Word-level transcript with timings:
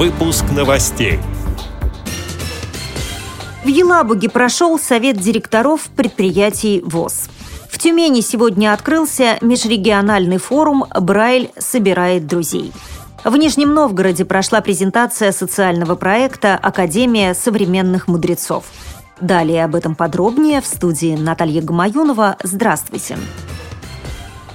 Выпуск 0.00 0.46
новостей. 0.56 1.18
В 3.62 3.68
Елабуге 3.68 4.30
прошел 4.30 4.78
совет 4.78 5.18
директоров 5.18 5.90
предприятий 5.94 6.80
ВОЗ. 6.82 7.28
В 7.68 7.76
Тюмени 7.76 8.22
сегодня 8.22 8.72
открылся 8.72 9.36
межрегиональный 9.42 10.38
форум 10.38 10.86
«Брайль 10.98 11.50
собирает 11.58 12.26
друзей». 12.26 12.72
В 13.24 13.36
Нижнем 13.36 13.74
Новгороде 13.74 14.24
прошла 14.24 14.62
презентация 14.62 15.32
социального 15.32 15.96
проекта 15.96 16.56
«Академия 16.56 17.34
современных 17.34 18.08
мудрецов». 18.08 18.64
Далее 19.20 19.66
об 19.66 19.74
этом 19.74 19.94
подробнее 19.94 20.62
в 20.62 20.66
студии 20.66 21.14
Наталья 21.14 21.60
Гамаюнова. 21.60 22.38
Здравствуйте. 22.42 23.18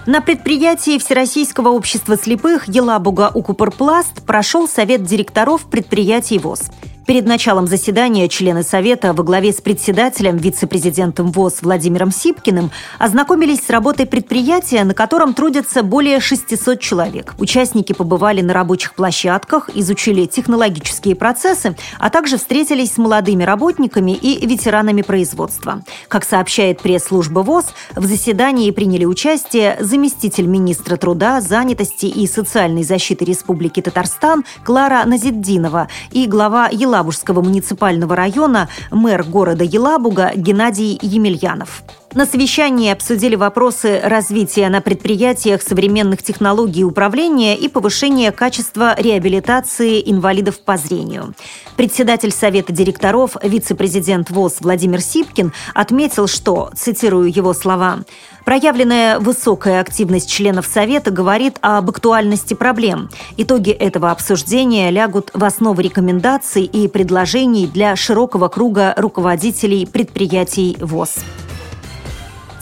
На 0.06 0.22
предприятии 0.22 1.00
Всероссийского 1.00 1.70
общества 1.70 2.16
слепых 2.16 2.68
Елабуга 2.68 3.32
Укупорпласт 3.34 4.24
прошел 4.24 4.68
совет 4.68 5.04
директоров 5.04 5.66
предприятий 5.66 6.38
ВОЗ– 6.38 6.70
Перед 7.06 7.28
началом 7.28 7.68
заседания 7.68 8.28
члены 8.28 8.64
Совета 8.64 9.14
во 9.14 9.24
главе 9.24 9.52
с 9.52 9.62
председателем, 9.62 10.38
вице-президентом 10.38 11.32
ВОЗ 11.32 11.62
Владимиром 11.62 12.12
Сипкиным 12.12 12.72
ознакомились 12.98 13.64
с 13.64 13.70
работой 13.70 14.08
предприятия, 14.08 14.84
на 14.84 14.96
котором 14.96 15.36
трудятся 15.36 15.84
более 15.84 16.20
600 16.20 16.80
человек. 16.80 17.36
Участники 17.38 17.94
побывали 17.94 18.42
на 18.42 18.54
рабочих 18.54 18.96
площадках, 18.96 19.70
изучили 19.76 20.26
технологические 20.26 21.16
процессы, 21.16 21.76
а 22.00 22.10
также 22.10 22.38
встретились 22.38 22.94
с 22.94 22.98
молодыми 22.98 23.44
работниками 23.44 24.14
и 24.14 24.44
ветеранами 24.48 25.04
производства. 25.04 25.84
Как 26.08 26.26
сообщает 26.26 26.82
пресс-служба 26.82 27.42
ВОЗ, 27.42 27.66
в 27.96 28.06
заседании 28.08 28.72
приняли 28.72 29.06
участие 29.06 29.78
заместитель 29.80 30.48
министра 30.48 30.98
труда, 30.98 31.40
занятости 31.40 32.08
и 32.08 32.26
социальной 32.26 32.84
защиты 32.84 33.26
Республики 33.26 33.80
Татарстан 33.80 34.44
Клара 34.64 35.04
Назиддинова 35.06 35.88
и 36.12 36.26
глава 36.26 36.68
Елабуги 36.72 36.95
Елабужского 36.96 37.42
муниципального 37.42 38.16
района 38.16 38.70
мэр 38.90 39.24
города 39.24 39.66
Елабуга 39.66 40.32
Геннадий 40.34 40.98
Емельянов. 41.02 41.84
На 42.16 42.26
совещании 42.26 42.94
обсудили 42.94 43.36
вопросы 43.36 44.00
развития 44.02 44.70
на 44.70 44.80
предприятиях 44.80 45.62
современных 45.62 46.24
технологий 46.24 46.86
управления 46.86 47.58
и 47.58 47.68
повышения 47.68 48.32
качества 48.32 48.96
реабилитации 48.98 50.02
инвалидов 50.10 50.62
по 50.62 50.78
зрению. 50.78 51.34
Председатель 51.76 52.32
Совета 52.32 52.72
директоров, 52.72 53.36
вице-президент 53.44 54.30
ВОЗ 54.30 54.60
Владимир 54.62 55.02
Сипкин 55.02 55.52
отметил, 55.74 56.28
что, 56.28 56.72
цитирую 56.74 57.30
его 57.30 57.54
слова, 57.54 58.00
Проявленная 58.46 59.18
высокая 59.18 59.82
активность 59.82 60.30
членов 60.30 60.68
Совета 60.68 61.10
говорит 61.10 61.58
об 61.62 61.90
актуальности 61.90 62.54
проблем. 62.54 63.10
Итоги 63.38 63.72
этого 63.72 64.12
обсуждения 64.12 64.92
лягут 64.92 65.32
в 65.34 65.44
основу 65.44 65.82
рекомендаций 65.82 66.64
и 66.64 66.88
предложений 66.88 67.72
для 67.74 67.96
широкого 67.96 68.48
круга 68.48 68.94
руководителей 68.98 69.88
предприятий 69.88 70.78
ВОЗ. 70.80 71.16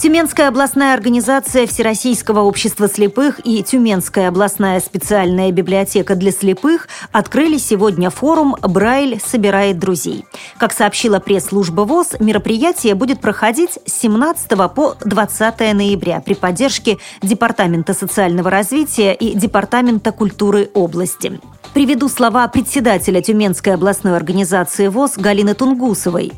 Тюменская 0.04 0.50
областная 0.50 0.94
организация 0.94 1.66
Всероссийского 1.66 2.42
общества 2.42 2.90
слепых 2.90 3.40
и 3.46 3.64
Тюменская 3.64 4.28
областная 4.28 4.82
специальная 4.82 5.50
библиотека 5.54 6.16
для 6.16 6.34
слепых 6.34 6.90
открыли 7.14 7.58
сегодня 7.58 8.10
форум 8.10 8.54
«Брайль 8.62 9.22
собирает 9.26 9.80
друзей». 9.80 10.26
Как 10.58 10.74
сообщила 10.74 11.22
пресс-служба 11.22 11.84
ВОЗ, 11.84 12.20
мероприятие 12.20 12.96
будет 12.96 13.22
проходить 13.22 13.80
с 13.86 13.94
17 14.02 14.50
по 14.76 14.98
20 15.06 15.60
ноября 15.74 16.20
при 16.20 16.34
поддержке 16.34 16.98
Департамента 17.22 17.94
социального 17.94 18.50
развития 18.50 19.14
и 19.14 19.34
Департамента 19.34 20.12
культуры 20.12 20.70
области. 20.74 21.40
Приведу 21.74 22.10
слова 22.10 22.46
председателя 22.50 23.22
Тюменской 23.22 23.74
областной 23.74 24.18
организации 24.18 24.90
ВОЗ 24.90 25.14
Галины 25.16 25.54
Тунгусовой. 25.54 26.34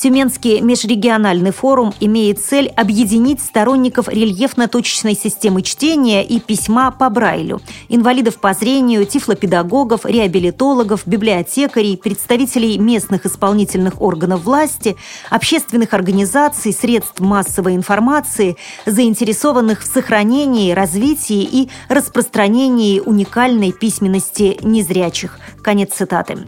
Тюменский 0.00 0.62
межрегиональный 0.62 1.50
форум 1.50 1.92
имеет 2.00 2.40
цель 2.40 2.68
объединить 2.68 3.42
сторонников 3.42 4.08
рельефно-точечной 4.08 5.14
системы 5.14 5.60
чтения 5.60 6.24
и 6.24 6.40
письма 6.40 6.90
по 6.90 7.10
Брайлю, 7.10 7.60
инвалидов 7.90 8.40
по 8.40 8.54
зрению, 8.54 9.04
тифлопедагогов, 9.04 10.06
реабилитологов, 10.06 11.02
библиотекарей, 11.06 11.98
представителей 11.98 12.78
местных 12.78 13.26
исполнительных 13.26 14.00
органов 14.00 14.44
власти, 14.44 14.96
общественных 15.28 15.92
организаций, 15.92 16.72
средств 16.72 17.20
массовой 17.20 17.74
информации, 17.74 18.56
заинтересованных 18.86 19.82
в 19.82 19.86
сохранении, 19.86 20.72
развитии 20.72 21.42
и 21.42 21.68
распространении 21.90 23.00
уникальной 23.00 23.72
письменности 23.72 24.56
незрячих. 24.62 25.38
Конец 25.62 25.92
цитаты. 25.92 26.38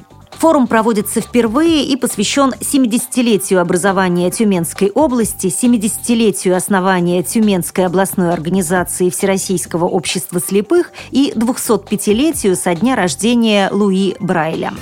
Форум 0.42 0.66
проводится 0.66 1.20
впервые 1.20 1.84
и 1.84 1.94
посвящен 1.94 2.52
70-летию 2.58 3.60
образования 3.60 4.28
Тюменской 4.28 4.90
области, 4.90 5.46
70-летию 5.46 6.56
основания 6.56 7.22
Тюменской 7.22 7.86
областной 7.86 8.32
организации 8.32 9.08
Всероссийского 9.08 9.84
общества 9.84 10.40
слепых 10.40 10.90
и 11.12 11.32
205-летию 11.36 12.56
со 12.56 12.74
дня 12.74 12.96
рождения 12.96 13.68
Луи 13.70 14.16
Брайля. 14.18 14.72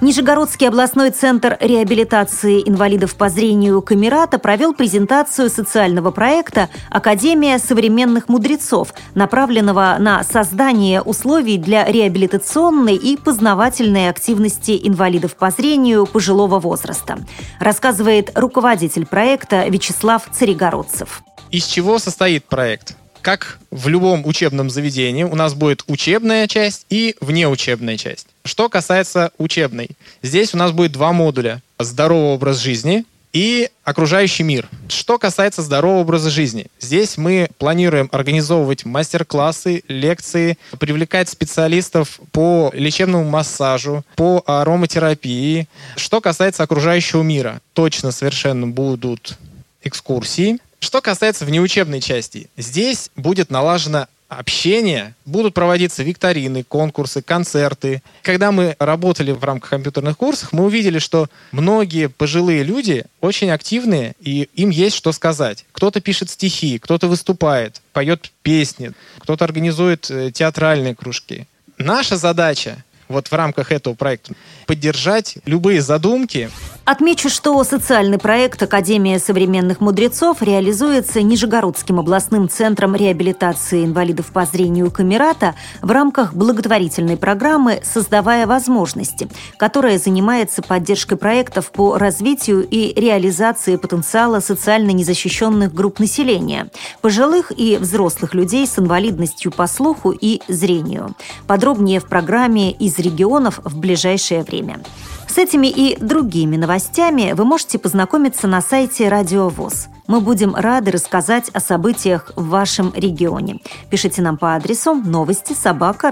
Нижегородский 0.00 0.66
областной 0.66 1.10
центр 1.10 1.58
реабилитации 1.60 2.66
инвалидов 2.66 3.14
по 3.16 3.28
зрению 3.28 3.82
Камерата 3.82 4.38
провел 4.38 4.72
презентацию 4.72 5.50
социального 5.50 6.10
проекта 6.10 6.70
«Академия 6.88 7.58
современных 7.58 8.30
мудрецов», 8.30 8.94
направленного 9.14 9.96
на 9.98 10.24
создание 10.24 11.02
условий 11.02 11.58
для 11.58 11.84
реабилитационной 11.84 12.96
и 12.96 13.18
познавательной 13.18 14.08
активности 14.08 14.80
инвалидов 14.82 15.36
по 15.36 15.50
зрению 15.50 16.06
пожилого 16.06 16.58
возраста, 16.60 17.18
рассказывает 17.58 18.30
руководитель 18.34 19.04
проекта 19.04 19.68
Вячеслав 19.68 20.22
Царегородцев. 20.32 21.22
Из 21.50 21.66
чего 21.66 21.98
состоит 21.98 22.46
проект? 22.46 22.96
Как 23.22 23.58
в 23.70 23.88
любом 23.88 24.26
учебном 24.26 24.70
заведении, 24.70 25.24
у 25.24 25.34
нас 25.34 25.54
будет 25.54 25.84
учебная 25.86 26.48
часть 26.48 26.86
и 26.90 27.16
внеучебная 27.20 27.96
часть. 27.96 28.26
Что 28.44 28.68
касается 28.68 29.30
учебной, 29.38 29.90
здесь 30.22 30.54
у 30.54 30.56
нас 30.56 30.72
будет 30.72 30.92
два 30.92 31.12
модуля. 31.12 31.62
Здоровый 31.78 32.34
образ 32.34 32.58
жизни 32.58 33.04
и 33.32 33.70
окружающий 33.84 34.42
мир. 34.42 34.68
Что 34.88 35.18
касается 35.18 35.62
здорового 35.62 36.00
образа 36.00 36.30
жизни, 36.30 36.66
здесь 36.80 37.16
мы 37.16 37.48
планируем 37.58 38.08
организовывать 38.12 38.84
мастер-классы, 38.84 39.82
лекции, 39.88 40.58
привлекать 40.78 41.28
специалистов 41.28 42.20
по 42.32 42.70
лечебному 42.74 43.24
массажу, 43.24 44.04
по 44.16 44.42
ароматерапии. 44.46 45.68
Что 45.96 46.20
касается 46.20 46.62
окружающего 46.62 47.22
мира, 47.22 47.60
точно 47.72 48.10
совершенно 48.10 48.66
будут 48.66 49.38
экскурсии, 49.82 50.58
что 50.80 51.00
касается 51.00 51.44
внеучебной 51.44 52.00
части, 52.00 52.50
здесь 52.56 53.10
будет 53.14 53.50
налажено 53.50 54.08
общение, 54.30 55.14
будут 55.26 55.54
проводиться 55.54 56.02
викторины, 56.02 56.62
конкурсы, 56.62 57.20
концерты. 57.20 58.00
Когда 58.22 58.52
мы 58.52 58.76
работали 58.78 59.32
в 59.32 59.42
рамках 59.42 59.70
компьютерных 59.70 60.16
курсов, 60.16 60.52
мы 60.52 60.64
увидели, 60.64 61.00
что 61.00 61.28
многие 61.50 62.08
пожилые 62.08 62.62
люди 62.62 63.04
очень 63.20 63.50
активные, 63.50 64.14
и 64.20 64.48
им 64.54 64.70
есть 64.70 64.96
что 64.96 65.10
сказать. 65.12 65.64
Кто-то 65.72 66.00
пишет 66.00 66.30
стихи, 66.30 66.78
кто-то 66.78 67.08
выступает, 67.08 67.82
поет 67.92 68.30
песни, 68.42 68.92
кто-то 69.18 69.44
организует 69.44 70.08
э, 70.10 70.30
театральные 70.30 70.94
кружки. 70.94 71.46
Наша 71.76 72.16
задача 72.16 72.84
вот 73.10 73.28
в 73.28 73.32
рамках 73.32 73.72
этого 73.72 73.94
проекта 73.94 74.34
поддержать 74.66 75.36
любые 75.44 75.82
задумки, 75.82 76.50
Отмечу, 76.90 77.28
что 77.28 77.62
социальный 77.62 78.18
проект 78.18 78.60
«Академия 78.64 79.20
современных 79.20 79.80
мудрецов» 79.80 80.42
реализуется 80.42 81.22
Нижегородским 81.22 82.00
областным 82.00 82.48
центром 82.48 82.96
реабилитации 82.96 83.84
инвалидов 83.84 84.32
по 84.32 84.44
зрению 84.44 84.90
Камерата 84.90 85.54
в 85.82 85.90
рамках 85.92 86.34
благотворительной 86.34 87.16
программы 87.16 87.80
«Создавая 87.84 88.44
возможности», 88.48 89.28
которая 89.56 90.00
занимается 90.00 90.62
поддержкой 90.62 91.14
проектов 91.14 91.70
по 91.70 91.96
развитию 91.96 92.66
и 92.68 92.92
реализации 93.00 93.76
потенциала 93.76 94.40
социально 94.40 94.90
незащищенных 94.90 95.72
групп 95.72 96.00
населения, 96.00 96.70
пожилых 97.02 97.52
и 97.56 97.76
взрослых 97.76 98.34
людей 98.34 98.66
с 98.66 98.80
инвалидностью 98.80 99.52
по 99.52 99.68
слуху 99.68 100.10
и 100.10 100.40
зрению. 100.48 101.14
Подробнее 101.46 102.00
в 102.00 102.06
программе 102.06 102.72
«Из 102.72 102.98
регионов» 103.00 103.60
в 103.64 103.78
ближайшее 103.78 104.42
время. 104.42 104.80
С 105.28 105.38
этими 105.38 105.68
и 105.68 105.96
другими 106.00 106.56
новостями 106.56 107.32
вы 107.32 107.44
можете 107.44 107.78
познакомиться 107.78 108.48
на 108.48 108.60
сайте 108.60 109.08
Радио 109.08 109.48
ВОЗ. 109.48 109.88
Мы 110.08 110.20
будем 110.20 110.56
рады 110.56 110.90
рассказать 110.90 111.50
о 111.50 111.60
событиях 111.60 112.32
в 112.34 112.48
вашем 112.48 112.92
регионе. 112.96 113.60
Пишите 113.90 114.22
нам 114.22 114.36
по 114.36 114.56
адресу 114.56 114.94
новости 114.94 115.52
собака 115.52 116.10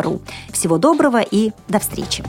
ру. 0.00 0.22
Всего 0.50 0.78
доброго 0.78 1.20
и 1.20 1.52
до 1.68 1.78
встречи! 1.80 2.24